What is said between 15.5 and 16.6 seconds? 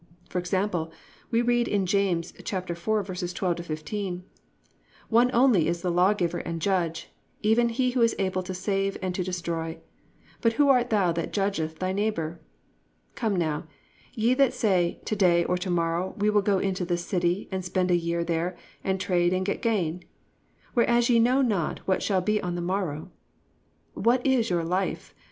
to morrow we will go